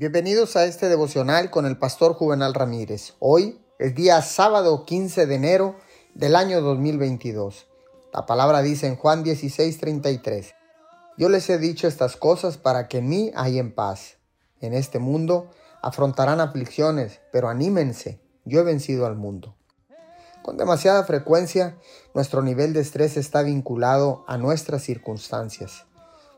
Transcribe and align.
Bienvenidos 0.00 0.56
a 0.56 0.64
este 0.64 0.88
devocional 0.88 1.50
con 1.50 1.66
el 1.66 1.76
pastor 1.76 2.14
Juvenal 2.14 2.54
Ramírez. 2.54 3.16
Hoy 3.18 3.60
es 3.78 3.94
día 3.94 4.22
sábado 4.22 4.86
15 4.86 5.26
de 5.26 5.34
enero 5.34 5.76
del 6.14 6.36
año 6.36 6.62
2022. 6.62 7.66
La 8.10 8.24
palabra 8.24 8.62
dice 8.62 8.86
en 8.86 8.96
Juan 8.96 9.22
16:33, 9.22 10.54
Yo 11.18 11.28
les 11.28 11.50
he 11.50 11.58
dicho 11.58 11.86
estas 11.86 12.16
cosas 12.16 12.56
para 12.56 12.88
que 12.88 12.96
en 12.96 13.10
mí 13.10 13.30
en 13.34 13.74
paz. 13.74 14.16
En 14.62 14.72
este 14.72 14.98
mundo 14.98 15.50
afrontarán 15.82 16.40
aflicciones, 16.40 17.20
pero 17.30 17.50
anímense, 17.50 18.22
yo 18.46 18.60
he 18.60 18.64
vencido 18.64 19.04
al 19.04 19.16
mundo. 19.16 19.54
Con 20.42 20.56
demasiada 20.56 21.04
frecuencia, 21.04 21.76
nuestro 22.14 22.40
nivel 22.40 22.72
de 22.72 22.80
estrés 22.80 23.18
está 23.18 23.42
vinculado 23.42 24.24
a 24.26 24.38
nuestras 24.38 24.82
circunstancias. 24.82 25.84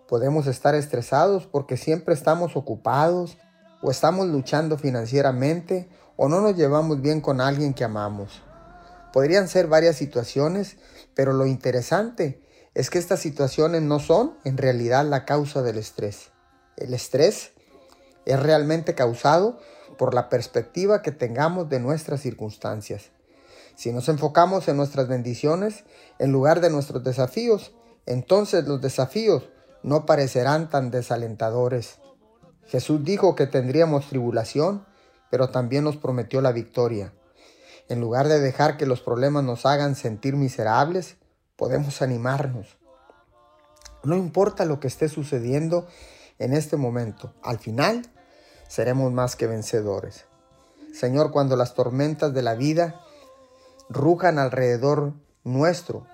Podemos 0.09 0.49
estar 0.49 0.75
estresados 0.75 1.47
porque 1.47 1.77
siempre 1.77 2.13
estamos 2.13 2.57
ocupados 2.57 3.39
o 3.83 3.91
estamos 3.91 4.29
luchando 4.29 4.79
financieramente 4.79 5.89
o 6.17 6.29
no 6.29 6.41
nos 6.41 6.57
llevamos 6.57 7.03
bien 7.03 7.21
con 7.21 7.41
alguien 7.41 7.75
que 7.75 7.85
amamos. 7.85 8.43
Podrían 9.13 9.49
ser 9.49 9.67
varias 9.67 9.97
situaciones, 9.97 10.77
pero 11.15 11.33
lo 11.33 11.47
interesante 11.47 12.41
es 12.75 12.89
que 12.89 12.99
estas 12.99 13.21
situaciones 13.21 13.83
no 13.83 13.99
son 13.99 14.39
en 14.45 14.57
realidad 14.57 15.05
la 15.05 15.25
causa 15.27 15.63
del 15.63 15.77
estrés. 15.77 16.31
El 16.77 16.95
estrés 16.95 17.53
es 18.25 18.41
realmente 18.41 18.95
causado 18.95 19.59
por 19.99 20.15
la 20.15 20.29
perspectiva 20.29 21.03
que 21.03 21.13
tengamos 21.13 21.69
de 21.69 21.81
nuestras 21.81 22.21
circunstancias. 22.21 23.11
Si 23.75 23.93
nos 23.93 24.09
enfocamos 24.09 24.69
en 24.69 24.77
nuestras 24.77 25.09
bendiciones 25.09 25.85
en 26.19 26.33
lugar 26.33 26.61
de 26.61 26.71
nuestros 26.71 27.03
desafíos, 27.05 27.73
entonces 28.07 28.67
los 28.67 28.81
desafíos 28.81 29.49
no 29.83 30.07
parecerán 30.07 30.71
tan 30.71 30.91
desalentadores. 30.91 31.99
Jesús 32.67 33.05
dijo 33.05 33.35
que 33.35 33.47
tendríamos 33.47 34.09
tribulación, 34.09 34.85
pero 35.31 35.51
también 35.51 35.85
nos 35.85 35.97
prometió 35.97 36.41
la 36.41 36.53
victoria. 36.53 37.13
En 37.89 38.01
lugar 38.01 38.29
de 38.29 38.41
dejar 38.41 38.77
que 38.77 38.87
los 38.87 39.01
problemas 39.01 39.45
nos 39.45 39.67
hagan 39.67 39.95
sentir 39.97 40.37
miserables, 40.37 41.17
podemos 41.57 42.03
animarnos. 42.03 42.79
No 44.05 44.17
importa 44.17 44.65
lo 44.65 44.81
que 44.81 44.89
esté 44.89 45.09
sucediendo 45.09 45.87
en 46.39 46.55
este 46.55 46.77
momento, 46.77 47.35
al 47.43 47.59
final 47.59 48.03
seremos 48.69 49.13
más 49.13 49.37
que 49.37 49.47
vencedores. 49.47 50.25
Señor, 50.93 51.31
cuando 51.31 51.57
las 51.57 51.75
tormentas 51.75 52.35
de 52.35 52.43
la 52.43 52.55
vida 52.55 53.01
rujan 53.89 54.39
alrededor 54.39 55.13
nuestro, 55.45 56.07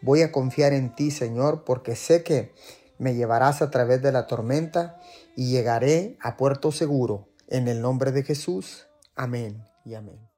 voy 0.00 0.22
a 0.22 0.32
confiar 0.32 0.72
en 0.72 0.94
ti, 0.94 1.10
Señor, 1.10 1.64
porque 1.64 1.94
sé 1.94 2.22
que 2.22 2.52
me 3.00 3.14
llevarás 3.14 3.62
a 3.62 3.70
través 3.70 4.02
de 4.02 4.12
la 4.12 4.26
tormenta 4.26 5.00
y 5.34 5.50
llegaré 5.50 6.18
a 6.20 6.36
puerto 6.36 6.70
seguro. 6.70 7.30
En 7.48 7.66
el 7.66 7.80
nombre 7.80 8.12
de 8.12 8.22
Jesús. 8.22 8.86
Amén 9.16 9.64
y 9.84 9.94
amén. 9.94 10.29